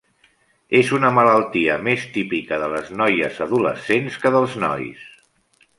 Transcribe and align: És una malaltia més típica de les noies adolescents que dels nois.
És 0.77 0.87
una 0.99 1.11
malaltia 1.17 1.75
més 1.89 2.07
típica 2.17 2.61
de 2.65 2.71
les 2.75 2.91
noies 3.03 3.39
adolescents 3.49 4.21
que 4.25 4.35
dels 4.39 4.59
nois. 4.67 5.11